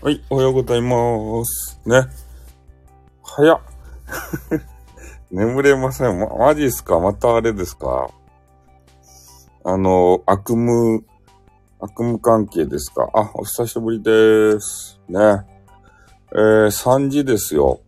[0.00, 1.80] はい、おはようございます。
[1.84, 2.02] ね。
[3.24, 3.60] 早っ。
[5.32, 6.20] 眠れません。
[6.20, 7.00] ま、マジっすか？
[7.00, 8.08] またあれですか？
[9.64, 11.02] あの、悪夢、
[11.80, 13.10] 悪夢関係ですか？
[13.12, 15.00] あ、お久しぶりです。
[15.08, 15.18] ね。
[16.32, 17.80] えー、3時ですよ。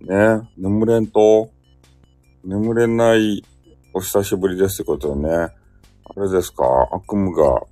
[0.00, 0.48] ね。
[0.56, 1.50] 眠れんと、
[2.44, 3.44] 眠れない
[3.92, 5.28] お久しぶりですってことでね。
[5.34, 6.64] あれですか？
[6.92, 7.62] 悪夢が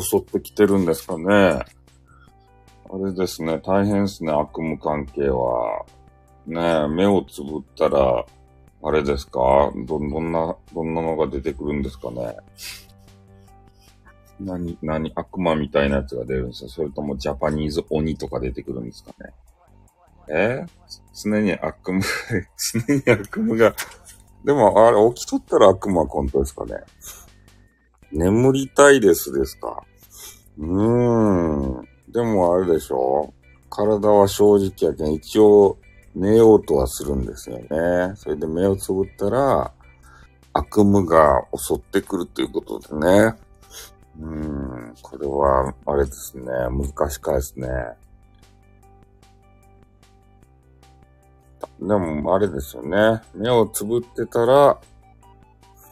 [0.00, 1.60] 襲ってきてるんですかね？
[2.90, 5.84] あれですね、大変ですね、悪夢関係は。
[6.46, 8.24] ねえ、目をつぶったら、
[8.82, 9.70] あれですか？
[9.86, 12.36] ど、どんな、どんなのが出てくるんですかね？
[14.40, 16.70] 何、何、悪魔みたいなやつが出るんですか？
[16.70, 19.32] それともジャパニーズ鬼とか出てくるんですかね？
[20.30, 20.64] え？
[21.20, 22.00] 常に悪夢、
[22.86, 23.74] 常に悪夢が、
[24.44, 26.74] でもあれ、起きとったら悪魔は本当ですかね？
[28.12, 29.82] 眠りたいですですか？
[30.56, 31.88] うーん。
[32.12, 33.32] でもあれでしょ？
[33.70, 35.78] 体は正直やけん、一応
[36.14, 38.14] 寝ようとはするんですよね。
[38.16, 39.72] それで目をつぶったら、
[40.54, 43.34] 悪夢が襲ってくるということでね。
[44.20, 46.44] うん、これは、あれですね。
[46.70, 47.68] 難しかですね。
[51.78, 53.20] でも、あれですよね。
[53.34, 54.80] 目をつぶってたら、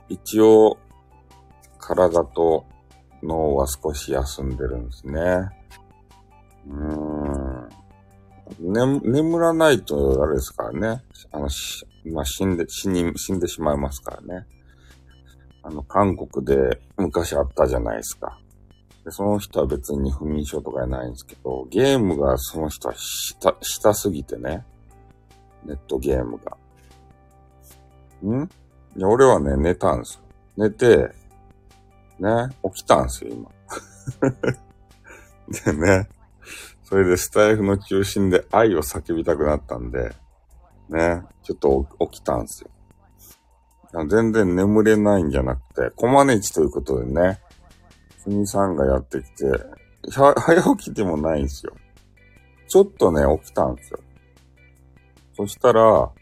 [0.09, 0.79] 一応、
[1.79, 2.65] 体と
[3.23, 5.66] 脳は少し休んでるんですね。
[6.69, 8.73] うん。
[8.73, 11.03] ね、眠らないと、あれですからね。
[11.33, 14.47] あの、しまあ、死んで、死に、死んでしまいますからね。
[15.63, 18.39] あの、韓国で昔あったじゃないですか。
[19.05, 24.65] で、その人は別に不眠症とかじゃないんですけど、ゲームがその人はした、したすぎてね。
[25.65, 26.57] ネットゲームが。
[28.25, 28.49] ん？
[28.97, 30.21] いや、俺はね、寝たんですよ。
[30.57, 31.13] 寝て、
[32.19, 33.51] ね、起きたんですよ、今。
[35.73, 36.09] でね、
[36.89, 40.15] それでスタイフの中心で愛を叫びたくなったんで、
[40.89, 42.71] ね、ちょっと起きたんですよ。
[44.09, 47.41] 全然眠れないんじゃなくて、コマネチということでね、
[48.19, 49.47] すみさんがやってきて、
[50.13, 51.75] 早起きでもないんですよ。
[52.69, 53.99] ちょっとね、起きたんですよ。
[55.35, 56.13] そしたら、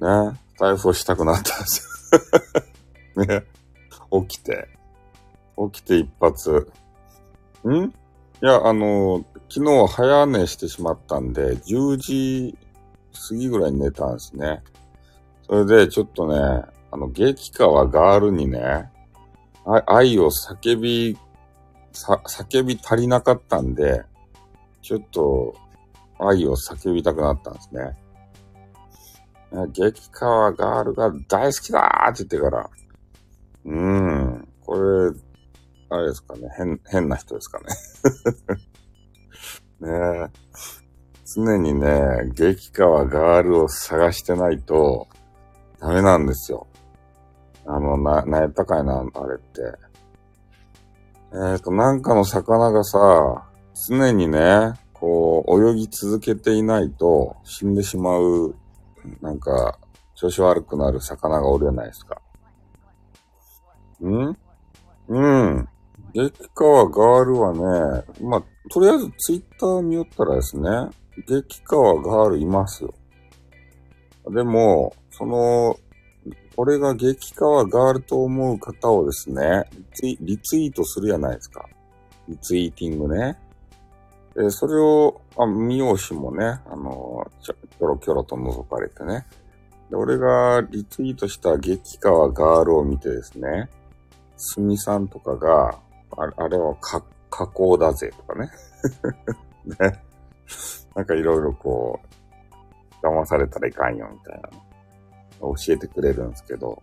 [0.00, 2.20] ね、スタイフをしたくなったんです
[3.16, 3.24] よ。
[3.24, 3.46] ね、
[4.28, 4.68] 起きて。
[5.72, 6.70] 起きて一発。
[7.66, 7.94] ん？
[8.42, 12.58] いや、あの、昨日早寝してしまったんで、10時
[13.28, 14.62] 過ぎぐらいに寝たんですね。
[15.46, 16.36] それで、ちょっとね、
[16.90, 18.90] あの、激川ガールにね、
[19.86, 21.16] 愛を叫び、
[21.92, 24.04] さ、叫び足りなかったんで、
[24.82, 25.54] ちょっと、
[26.18, 27.96] 愛を叫びたくなったんですね。
[29.72, 32.70] 激川ガールが大好きだーって言ってから、
[33.64, 35.10] うーん、これ、
[35.90, 37.66] あれですかね、変、変な人ですかね。
[39.80, 40.28] ねえ。
[41.26, 45.08] 常にね、激川ガールを探してないと、
[45.80, 46.66] ダメなんですよ。
[47.66, 49.62] あの、な、なやったかいな、あれって。
[51.32, 53.48] えっ、ー、と、なんかの魚がさ、
[53.88, 58.54] 常にね、こう、泳ぎ続けていないと死んでしまう、
[59.20, 59.78] なんか、
[60.14, 62.20] 調子悪くなる魚がおるじゃないですか。
[64.02, 64.36] ん？
[65.08, 65.68] うん。
[66.12, 70.70] 激川ガールはね、まあ、とりあえずツイッター見よったらですね、
[71.26, 72.94] 激川ガールいますよ。
[74.30, 75.76] でも、その、
[76.56, 79.64] 俺が激川ガールと思う方をですね、
[80.20, 81.68] リツイートするじゃないですか。
[82.28, 83.38] リツイーティングね。
[84.34, 89.26] で、それを、あ、見ようしもね、あの、ちょ、キョロキョロと覗かれてね。
[89.90, 93.68] で、俺がリツイートした激川ガールを見てですね、
[94.36, 95.78] すみさんとかが、
[96.16, 96.74] あれあれは
[97.30, 98.50] 加工だぜとかね。
[99.64, 100.02] ね。
[100.94, 102.00] なんかいろいろこ
[103.02, 104.48] う、騙されたらいかんよみたいな。
[105.40, 106.82] 教えてくれるんですけど、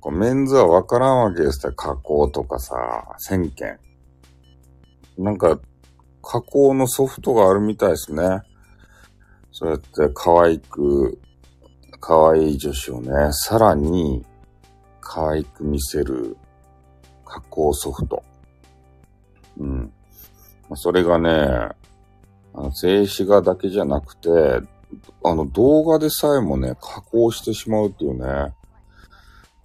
[0.00, 1.72] こうメンズはわからんわけですよ。
[1.72, 2.74] 加工とかさ、
[3.18, 3.78] 1000件。
[5.16, 5.58] なんか、
[6.22, 8.42] 加工のソフトがあるみたいですね。
[9.52, 11.18] そうやって可愛く、
[12.00, 14.24] 可愛い女子をね、さらに
[15.00, 16.36] 可愛く見せる
[17.24, 18.22] 加工ソフト。
[19.58, 19.92] うん。
[20.74, 21.74] それがね、あ
[22.54, 24.30] の静止画だけじゃなくて、
[25.24, 28.54] あの動画でさえもね、加工してしまうっていうね、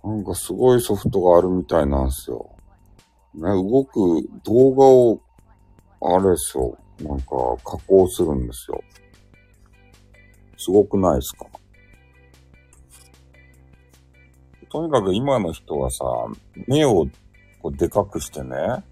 [0.03, 2.49] なんかすごいソフトがあるみたいなんですよ。
[3.35, 5.21] ね、動く動画を、
[6.01, 7.25] あれですよ、なんか
[7.63, 8.83] 加工するんですよ。
[10.57, 11.45] すごくないですか？
[14.69, 16.05] とにかく今の人はさ、
[16.67, 17.07] 目を
[17.61, 18.83] こうでかくしてね、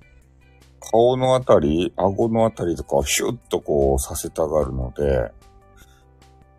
[0.91, 5.31] 顔のあたり、顎のあたりとかをシュッとこうさせたがるので、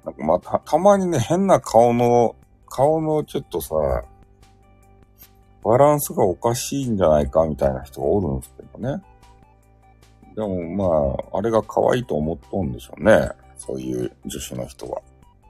[0.05, 2.37] なんかま、た、たまにね、変な顔の、
[2.69, 3.75] 顔のちょっとさ、
[5.65, 9.03] バランスがおかしいんじゃないかみたいな人がおるんですけどね。
[10.37, 13.31] でもまあ、あれが可愛いと思っとんでしょうね。
[13.57, 15.03] そういう女子の人は。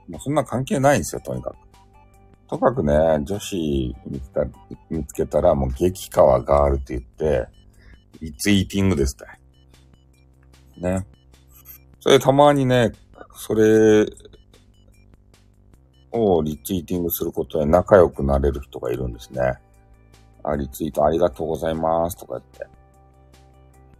[0.09, 1.55] もうそんな関係ないんですよ、とにかく。
[2.49, 2.93] とかくね、
[3.23, 3.95] 女子
[4.89, 7.47] 見つけたらもう激川ガールって言って、
[8.19, 10.81] リツイーティングですって。
[10.81, 11.05] ね。
[11.99, 12.91] それたまにね、
[13.35, 14.05] それ
[16.11, 19.41] をリツイーティングすることで仲良くなれる人がいるんですね。
[20.43, 22.67] あ、リツイートありがとうございますとか言って、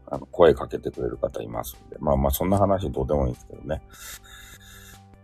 [0.07, 1.97] あの、声かけてくれる方いますんで。
[1.99, 3.81] まあまあ、そんな話どうでもいいんですけどね。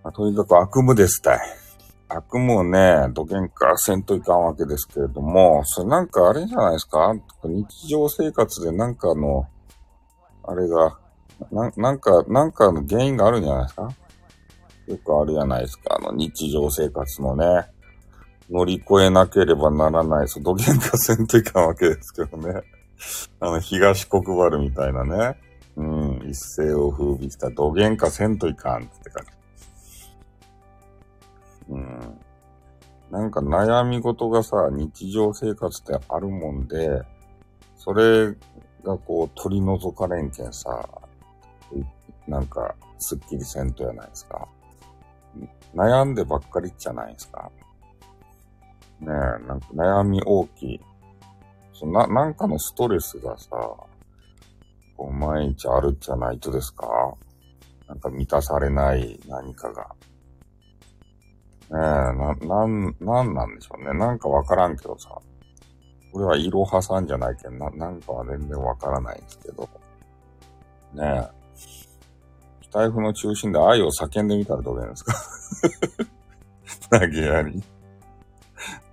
[0.04, 1.40] まあ、とにかく悪夢ですたい。
[2.10, 7.14] 悪夢をね、土幻化せんといかんわけですけれども、それなんかあれじゃないですか？
[7.44, 9.46] 日常生活でなんかの、
[10.44, 10.98] あれが、
[11.52, 13.90] ななんか、なんかの原因があるんじゃないですか？
[14.88, 15.96] よくあるじゃないですか？
[15.96, 17.46] あの、日常生活のね、
[18.50, 22.62] 乗り越えなければならない、そう、土幻化せんといかんわけですけどね。
[23.42, 25.40] あの、東国原みたいなね。
[25.76, 29.22] うん、一世を風靡した土幻化せんといかんってか
[31.70, 32.20] うん。
[33.12, 37.02] なんか悩み事がさ、日常生活ってあるもんで、
[37.76, 38.34] それ
[38.84, 40.88] がこう取り除かれんけんさ、
[42.28, 44.48] なんかすっきりせんとやないですか。
[45.76, 47.50] 悩んでばっかりじゃないですか。
[49.00, 50.82] ねえ、なんか悩み大きい。
[51.74, 53.50] そな、なんかのストレスがさ、
[54.98, 56.88] こう毎日あるじゃないとですか
[57.88, 59.88] なんか満たされない何かが。
[61.70, 63.94] ねえ、な、なん、なんなんでしょうね。
[63.98, 65.10] なんかわからんけどさ。
[66.14, 69.70] これは色派さんじゃないけん、な、なんかは全然わからないんですけど。
[70.94, 71.38] ねえ。
[72.72, 75.14] 財布の中心で愛を叫んでみたらどうなんですか？
[77.00, 77.58] 投げやり。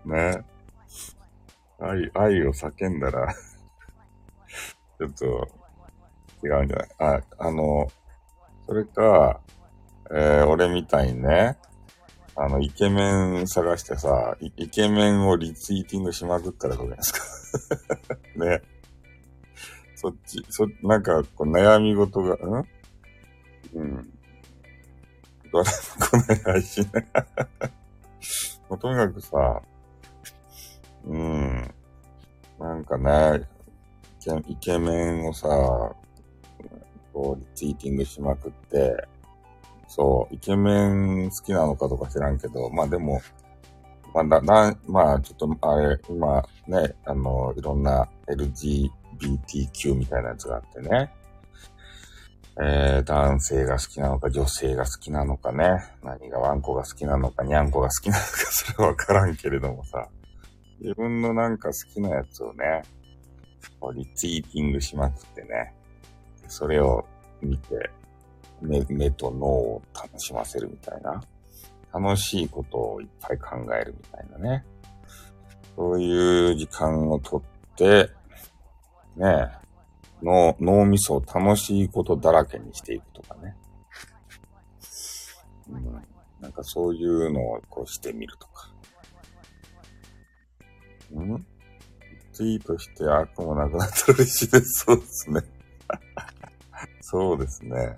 [0.05, 0.45] ねえ。
[1.81, 3.33] 愛、愛を叫んだら
[4.99, 5.49] ちょっと、
[6.45, 6.89] 違うんじゃない？
[6.99, 7.87] あ、あの、
[8.67, 9.41] それか、
[10.11, 11.57] えー、俺みたいにね、
[12.45, 17.21] あの、イケメン探してさ、イイケメンをリツイーティングしまくったらどうですか
[18.37, 18.61] ね。
[19.95, 22.69] そっち、そ、なんか、こう悩み事が、ん？
[23.73, 24.13] うん。
[25.51, 25.65] どれ
[26.21, 26.87] も来ないしね。
[28.69, 29.63] もうとにかくさ、
[31.07, 31.75] うん。
[32.59, 33.49] なんかね、
[34.49, 35.49] イケメンをさ、
[37.11, 39.09] こう、リツイーティングしまくって、
[39.97, 43.21] そう、イケメン好きなのかとか知らんけど、まあでも、
[44.13, 51.13] まあ、だな、まあ、ちょっと、あれ、今、ね、あの、いろんな LGBTQ みたいなやつがあってね。
[52.61, 55.65] えー、男性が好きなのか、女性が好きなのかね。
[56.03, 60.09] 何がワンコが好きなのか、ニャンコが好きなのか、 それはわからんけれどもさ。
[60.81, 62.83] 自分のなんか好きなやつをね、
[63.95, 65.73] リツイーティングしまくってね。
[66.49, 67.05] それを
[67.41, 67.91] 見て、
[68.61, 71.23] 目、目と脳を楽しませるみたいな。
[71.93, 74.65] 楽しいことをいっぱい考えるみたいなね。
[75.77, 77.43] そういう時間をとっ
[77.77, 78.11] て、
[79.17, 79.49] ね、
[80.23, 83.57] 脳、脳みそを楽しいことだらけにしていくとかね。
[85.71, 86.03] うん、
[86.41, 88.71] なんかそういうのをこうしてみるとか。
[91.15, 91.47] ん？
[92.33, 94.85] ツイートして悪もなくなったら嬉しいです。
[94.85, 95.41] そうですね。
[97.03, 97.97] そうですね。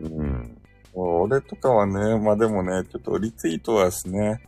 [0.00, 0.58] うん。
[0.94, 4.40] 俺とかはね、まあでもね、ちょっとリツイートはですね、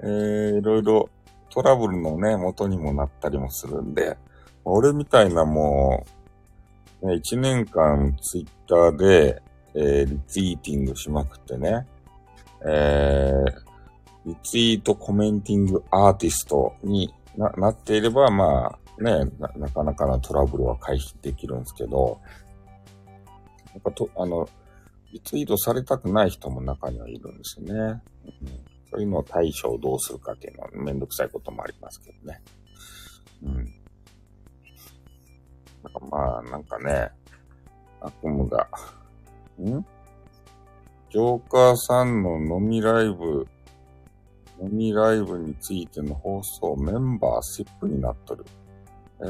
[0.00, 1.10] えー、いろいろ
[1.50, 4.16] トラブルのね、元にもなったりもするんで、
[4.64, 6.06] 俺みたいなも
[7.02, 9.42] う、ね、1年間ツイッターで、
[9.74, 11.86] えー、リツイーティングしまくってね、
[12.66, 22.20] えー、リツイートコメンティングアーティストにななっていれば、まあ、ねな、なかなかなトラブルは回避できるんですけど、
[23.72, 24.48] やっぱと、あの、
[25.12, 27.72] リツイートされたくない人も中にはいるんですよね。
[27.72, 28.48] うん、
[28.90, 32.42] そういうのを対処をどうするかっていうのはめんどくさいこともありますけどね。
[33.42, 33.74] うん。
[36.10, 37.10] まあ、なんかね、
[38.00, 38.68] 悪夢が、
[39.58, 39.84] ん？
[41.10, 43.48] ジョーカーさんの飲みライブ、
[44.62, 48.44] 飲みライブについての放送メンバーシップになっとる。
[49.22, 49.26] え？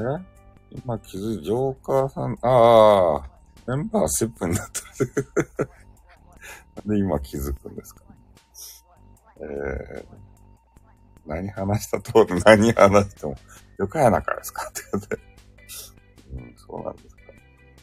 [0.72, 3.30] 今気づい、ジョーカーさん、ああ、
[3.76, 5.26] メンバーシップになってる。
[6.76, 8.16] なんで今気づくんですかね。
[9.42, 10.06] えー、
[11.26, 13.36] 何話したと何話しても、
[13.78, 15.18] よかやなからですかって言って。
[16.32, 17.16] うん、そうなんです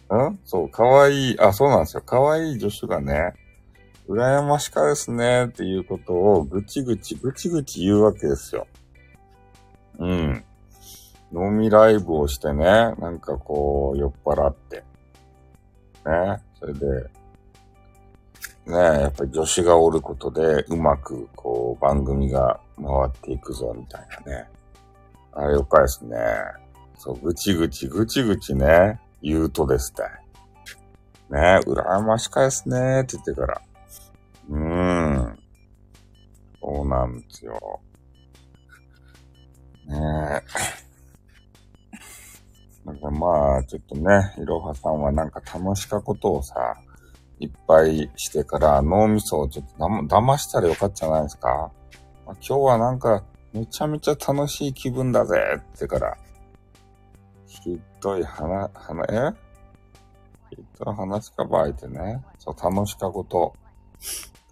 [0.10, 2.01] かんそう、かわいい、あ、そうなんですよ。
[2.01, 3.34] かわいい助手がね、
[4.10, 8.67] 羨ましかですねっていうことをぐちぐちぐちぐち言うわけですよ。
[10.00, 10.44] うん。
[11.34, 14.84] 飲みライブをしてね、なんかこう、酔っ払って。
[16.08, 16.42] ね。
[16.60, 16.88] それで、
[18.66, 24.48] ねやっぱり女子がおることで、うまく、こう、番組が回っていくぞ、みたいなね。
[25.32, 26.18] あれよかですね。
[26.98, 29.94] そう、ぐちぐちぐちぐちね、言うとです
[31.30, 31.40] ね。
[31.40, 33.62] ね羨ましかですね、って言ってから。
[34.50, 35.40] うーん。
[36.60, 37.80] そうなんですよ。
[39.88, 40.44] ね
[40.84, 40.87] え。
[42.88, 46.56] なんかまあ、ちょっとね、いろはさんはなんか楽しかことをさ、
[47.38, 49.84] いっぱいしてから脳みそをちょっと
[50.15, 51.70] 騙したらよかったじゃないですか。
[52.25, 56.17] まあ、今日はなんかめちゃめちゃ楽しい気分だぜってから、
[57.46, 59.34] ひどい話、話、え？
[60.50, 62.24] ひどい話かばいてね。
[62.39, 63.53] そう、楽しかこと。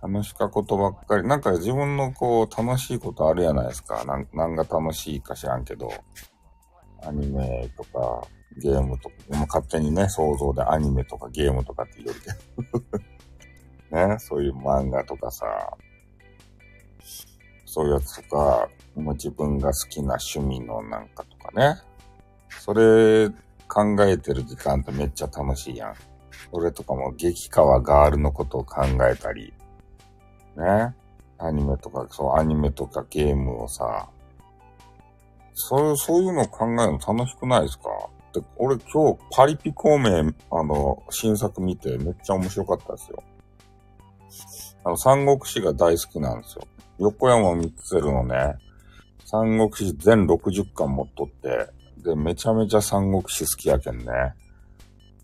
[0.01, 1.25] 楽しかことばっかり。
[1.25, 4.03] なんか自分のこう、楽しいことあるやないですか。
[4.03, 5.89] なん、なんが楽しいか知らんけど。
[7.07, 12.79] アニメとか、ゲームとか、も勝手にね、想像でアニメとかゲームとかって言うけ
[13.91, 14.07] ど。
[14.07, 15.45] ね、そういう漫画とかさ、
[17.65, 21.81] そういうやつとか、もう自分が好きな趣味のなんかとかね。
[22.49, 23.29] それ
[23.67, 25.95] 考えてる時間ってめっちゃ楽しいやん。
[26.51, 29.53] それとかも激川ガールのことを考えたり、
[30.55, 30.95] ね。
[31.37, 34.09] アニメとか、そう、アニメとかゲームをさ、
[35.55, 37.89] そう、そういうのを考えるの楽しくないですか？
[38.33, 43.23] で俺今日パリピ孔明、あの、新作見てめっちゃ面白かったですよ。
[44.83, 46.67] あの、三国志が大好きなんですよ。
[46.99, 48.55] 横山光輝のね、
[49.25, 51.69] 三国志全60巻持っとって、
[52.03, 54.05] で、めちゃめちゃ三国志好きやけんね。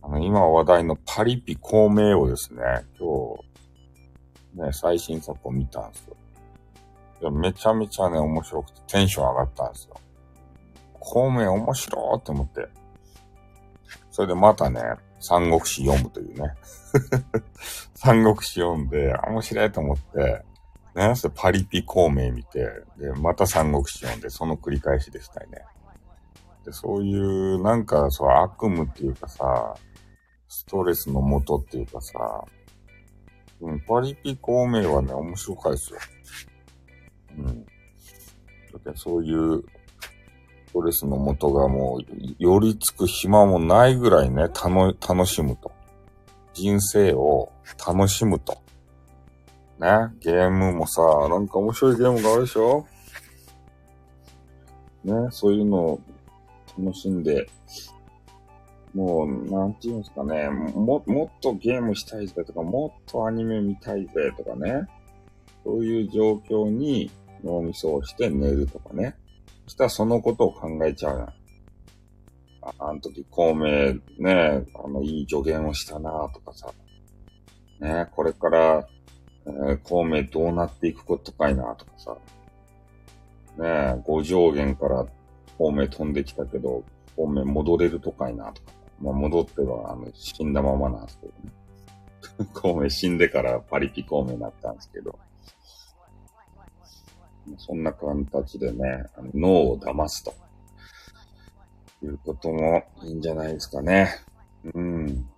[0.01, 2.63] あの、今話題のパリピ孔明をですね、
[2.97, 3.35] 今
[4.55, 6.15] 日、ね、最新作を見たんですよ。
[7.21, 9.95] いや、めちゃめちゃね、面白くてテンション上がったんですよ。
[11.11, 12.69] 孔明面白いって思って。
[14.11, 14.81] それでまたね、
[15.19, 16.53] 三国志読むというね。
[17.93, 20.45] 三国志読んで、面白いと思って、
[20.95, 22.65] ね、それパリピ孔明見て、
[22.97, 25.65] で、また三国志読んで、その繰り返しでしたよね。
[26.63, 29.75] で、そういう、なんか、そう、悪夢っていうかさ、
[30.47, 32.45] ストレスのもとっていうかさ、
[33.59, 35.99] うん、パリピ孔明はね、面白かいですよ。
[37.37, 37.65] うん。
[37.65, 37.71] だ
[38.77, 39.63] ってそういう
[40.71, 42.05] ストレスのもとがもう、
[42.39, 45.69] 寄りつく暇もないぐらいね、たの、楽しむと。
[46.53, 47.51] 人生を
[47.85, 48.53] 楽しむと。
[49.79, 49.89] ね、
[50.21, 52.85] ゲームもさ、なんか面白いゲームがあるでしょ？
[55.03, 55.99] ね、そういうのを
[56.79, 57.49] 楽しんで、
[58.93, 64.87] もう、なんていうんですかね、も、もっとゲームしたいぜとか、もっとアニメ見たいぜとかね、
[65.65, 67.11] そういう状況に
[67.43, 69.17] 脳みそをして寝るとかね。
[69.67, 71.33] したらそのことを考えちゃうな。
[72.63, 76.71] ああの時、孔明ね、あの、いい助言をしたなとかさ。
[77.79, 78.87] ね、これから、
[79.47, 82.15] えー、孔明どうなっていくことかいなとかさ。
[83.57, 85.05] ね、五上限から
[85.57, 86.83] 孔明飛んできたけど、
[87.15, 88.71] 孔明戻れるとかいなとか。
[89.01, 91.33] まあ、戻っては、あの、死んだままなんですけど
[92.45, 92.49] ね。
[92.53, 95.17] 孔明死んでからパリピ孔明になったんですけど。
[97.58, 100.34] そんな形でね、あの脳を騙すと。
[102.03, 104.10] いうこともいいんじゃないですかね。
[104.74, 105.29] うん。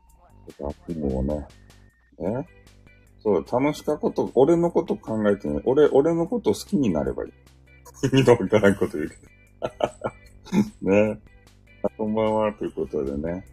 [0.62, 1.46] 悪夢をね。
[2.20, 2.24] え？
[3.20, 7.32] そう、楽しかこと、俺のこと考えてね、俺、俺のこと好きになればいい。
[8.08, 9.16] 意味のわからんこと言うけ
[10.82, 10.92] ど。
[10.92, 11.20] ね。
[11.98, 13.46] こんばんは、ということでね。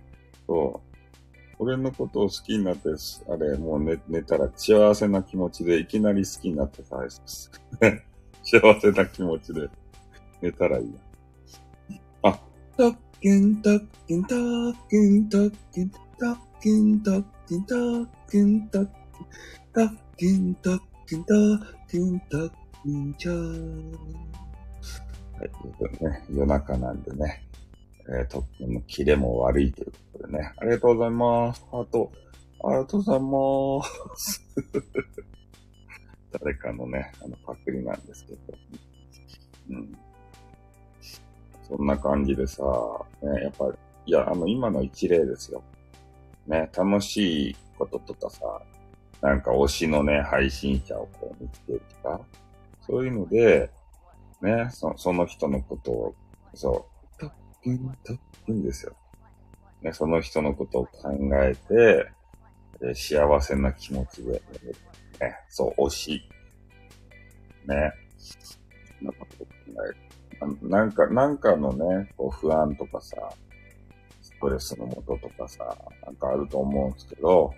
[0.47, 0.91] そう。
[1.61, 2.89] 俺のことを好きになって、
[3.29, 7.51] あれ、もう寝寝たら幸せな気持ちでいきなり好きになってたです。
[8.43, 9.69] 幸せな気持ちで
[10.43, 11.01] 寝たらいいや。
[12.23, 12.41] あ、
[12.77, 14.39] たっけんたっけんたっ
[14.89, 19.41] けんたっけんたっけんたっけんたっけんたっけん
[19.73, 21.41] たっけんたっけんたっ
[21.89, 22.51] けんたっ
[22.85, 23.93] けんちゃー。
[25.39, 27.43] はい、ということね、夜中なんでね、
[28.09, 31.65] えー、特訓のキレも悪いということでね、ありがとうございます。
[31.71, 32.13] ハート、
[32.65, 34.47] ありがとうございます。
[36.33, 38.39] 誰かのね、あの、パクリなんですけど。
[39.71, 39.93] うん。
[41.69, 42.63] そんな感じでさ、
[43.23, 43.67] ね、やっぱ、
[44.07, 45.63] いや、あの、今の一例ですよ。
[46.47, 48.63] ね、楽しいこととかさ、
[49.21, 52.21] なんか推しのね、配信者をこう見つけるとか、
[52.87, 53.71] そういうので、
[54.41, 56.15] ね、そその人のことを、
[56.55, 57.33] そう、たっ
[57.63, 58.95] くん、たっくんですよ。
[59.83, 61.11] ね、その人のことを考
[61.45, 62.11] えて、
[62.83, 64.43] え幸せな気持ちで、
[65.21, 66.23] ね、そう、推し。
[67.67, 67.93] ね。
[68.99, 69.53] そんなことを考
[69.85, 70.69] える。
[70.69, 73.17] なんか、なんかのね、こう不安とかさ、
[74.23, 77.53] ストレスのもととかさ、なんかあると思うんですけど、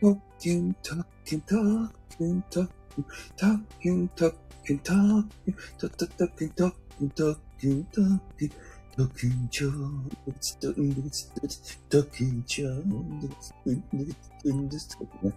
[0.00, 4.34] トッキントッキントッキントッキントッキントッ
[4.64, 5.28] キントッキン
[5.78, 8.50] トッキントッキントッキントッキントッキン
[8.96, 11.28] ドキンチョン、ドキンチ
[11.88, 13.28] ドキンチョン、ド
[14.42, 15.32] キンですね。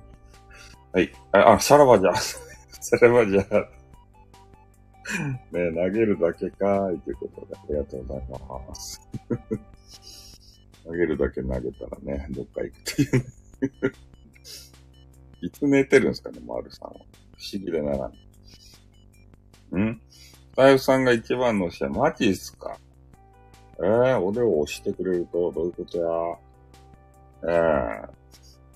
[0.94, 1.12] はい。
[1.32, 2.14] あ、さらばじゃ。
[2.16, 3.42] さらばじゃ。
[5.52, 8.28] ね投げるだけかーいということで、ありがとうござい
[8.70, 9.02] ます。
[10.86, 13.26] 投げるだけ投げたらね、どっか行くっていうね。
[15.42, 16.94] いつ寝てるんですかね、マルさんは。
[16.94, 17.06] 不思
[17.64, 18.12] 議でなら
[19.78, 19.82] ん？
[19.82, 22.78] んスタイフさんが一番の試合、マジっすか？
[23.82, 25.98] ええー、俺を押してくれると、どういうこと
[27.44, 27.52] や？
[27.52, 28.10] ええー、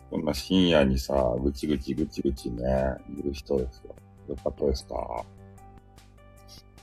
[0.09, 3.95] こんな深夜にさ、ぐちぐちぐちぐちね、いる人ですよ。
[4.29, 5.25] よかったですか？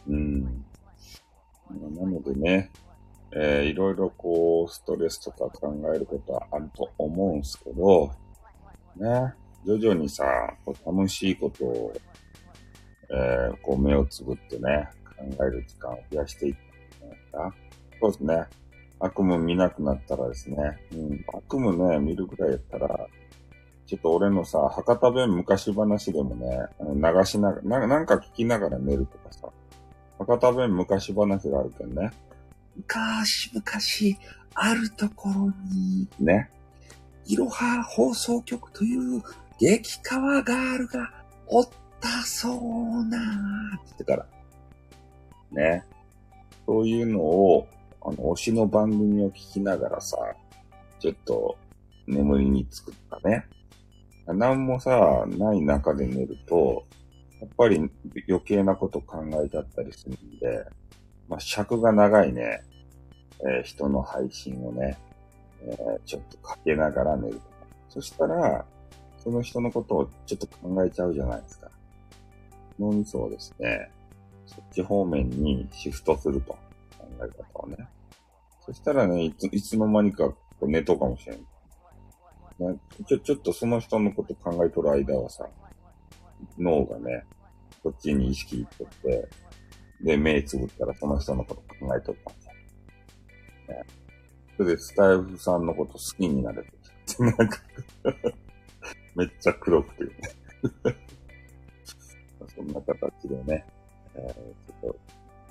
[0.06, 0.42] うん。
[0.44, 2.70] なのでね、
[3.32, 8.12] えー、いろいろこう、ストレスとか考えることはあると思うんすけど、
[8.96, 9.32] ね、
[9.66, 10.24] 徐々にさ、
[10.64, 11.92] こう楽しいことを、
[13.10, 14.88] えー、こう目をつぶってね、
[15.18, 17.56] 考える時間を増やしていったんじゃないか？
[18.00, 18.44] そうですね。
[19.00, 20.56] 悪夢見なくなったらですね、
[20.92, 23.06] うん、悪夢ね、見るくらいやったら、
[23.86, 26.46] ちょっと俺のさ、博多弁昔話でもね、
[26.80, 29.48] 流しながら、なんか聞きながら寝るとかさ、
[30.18, 32.10] 博多弁昔話があるけんね。
[32.76, 33.64] 昔々、
[34.54, 36.50] あるところに、ね、
[37.26, 39.22] いろは放送局という
[39.58, 41.10] 激川ガールが
[41.46, 41.68] おっ
[42.00, 44.26] たそうなーって言ってから。
[45.52, 45.84] ね。
[46.66, 47.68] そういうのを
[48.04, 50.16] あの、推しの番組を聞きながらさ、
[50.98, 51.56] ちょっと
[52.06, 53.46] 眠りにつくったね。
[54.26, 56.84] なんもさ、ない中で寝ると、
[57.40, 57.90] やっぱり
[58.28, 60.64] 余計なこと考えちゃったりするんで、
[61.28, 62.62] まあ、尺が長いね、
[63.40, 64.96] えー、人の配信をね、
[65.62, 67.46] えー、ちょっとかけながら寝るとか。
[67.88, 68.64] そしたら、
[69.18, 71.70] その人のことをちょっと考えちゃうじゃないですか。
[72.78, 73.90] 脳みそをですね、
[74.46, 76.56] そっち方面にシフトすると。
[77.28, 77.88] 考え方をね。
[78.60, 81.38] そしたらね、いつ、いつの間にかこう寝とうかもしれん。
[81.38, 85.46] ね、ちょ、ちょっとその人のこと考えとる間はさ、
[86.58, 87.24] 脳がね、
[87.82, 89.28] こっちに意識いっとって、
[90.00, 93.74] で、目つぶったらその人のこと考えとったんですよ。
[93.76, 93.82] ね。
[94.56, 96.70] それで、スタイフさんのこと好きになれて
[97.06, 97.46] きて、なんか
[99.16, 100.10] めっちゃ黒くてね
[102.54, 103.64] そんな形でね、
[104.14, 104.98] えー、ちょっと、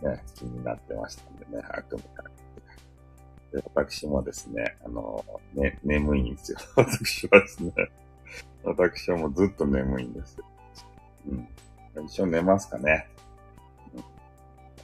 [0.04, 2.32] ね、気になってましたんでね、悪夢から。
[3.76, 6.58] 私もですね、あの、ね、眠いんですよ。
[6.76, 7.72] 私はですね、
[8.64, 10.46] 私はもうずっと眠いんですよ。
[11.96, 12.06] うん。
[12.06, 13.08] 一緒に寝ますかね。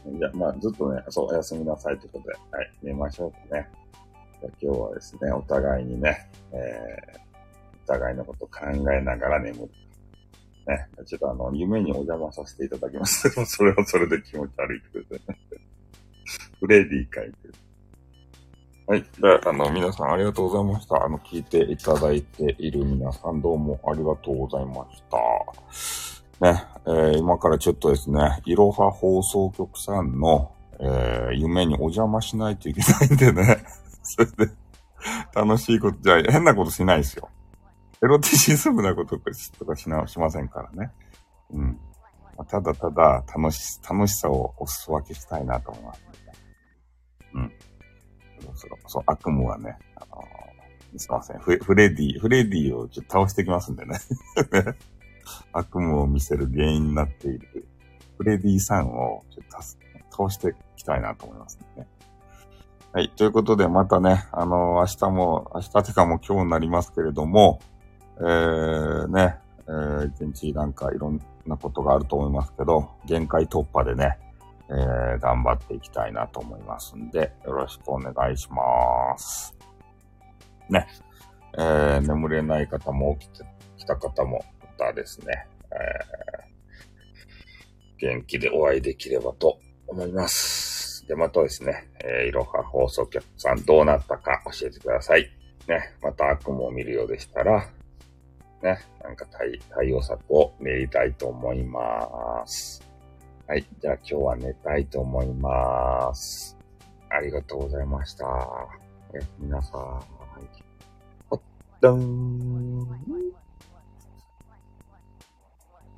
[0.06, 3.70] うん、いや、まあ、ずっとね、そう、おやすみなさいということで、はい、寝ましょうかね。
[4.40, 7.20] じゃ今日はですね、お互いにね、えー、
[7.86, 9.70] お互いのこと考えながら眠る。
[10.68, 13.30] ね、ちょっとあの、夢にお邪魔させていただきます。
[13.46, 15.40] それはそれで気持ち悪いけどね。
[16.60, 17.54] フレディ書いてる。
[18.88, 19.02] はい。
[19.02, 21.04] で、あの、皆さんありがとうございました。
[21.04, 25.18] あの、聞いていただいている皆さんどうもありがとうございました。
[26.42, 33.64] ね、えー、今からちょっとですね、いろは放送局さんの、えー、夢にお邪魔しないといけないんでね。
[34.02, 34.54] それで、
[35.36, 37.30] 楽しいこと、じゃあ変なことしないですよ。
[38.02, 40.92] エロティシズムなこととかしな、しませんからね。
[41.52, 41.80] うん。
[42.38, 46.02] まあただただ楽し、楽しさをお裾分けしたいなと思います、
[47.34, 47.54] うん。
[48.56, 51.40] そう、そう、悪夢はね、あのー、すいません。
[51.40, 53.98] フフレディ、フレディをちょっと倒してきますんでね。
[55.52, 57.68] 悪夢を見せる原因になっている
[58.18, 59.62] フレディさんをちょっと
[60.10, 61.88] 倒していきたいなと思いますね。
[62.94, 63.10] はい。
[63.10, 67.60] ということで、またね、あのー、明日も、明日てかも今日になりますけれども、
[68.20, 74.18] えー、ね、えー、一日なんかいろんなことがあると思いますけど、限界突破でね、
[74.70, 79.56] え、頑張っていきたいなと思いますんで、よろしくお願いします。
[80.70, 80.86] ね。
[81.58, 83.46] え、眠れない方も起きて
[83.78, 86.46] きた方も、またですね、え、
[87.98, 91.08] 元気でお会いできればと思います。
[91.08, 95.30] で、またですね、えー、いろは放送局さんどうなったか教えてください。
[95.68, 97.68] ね、また悪夢を見るようでしたら、
[98.62, 102.82] ね、なんか対対応策を練りたいと思います。
[103.48, 103.66] はい。
[103.82, 106.58] じゃあ今日は寝たいと思います。
[107.10, 108.26] ありがとうございました。
[109.14, 110.64] え皆さん、はい
[111.30, 111.42] ほっ
[111.82, 113.49] どん。